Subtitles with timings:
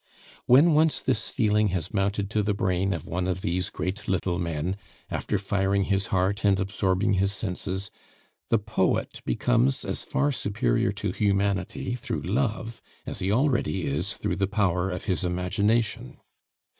[0.47, 4.39] When once this feeling has mounted to the brain of one of these great little
[4.39, 4.77] men,
[5.11, 7.91] after firing his heart and absorbing his senses,
[8.49, 14.37] the poet becomes as far superior to humanity through love as he already is through
[14.37, 16.17] the power of his imagination.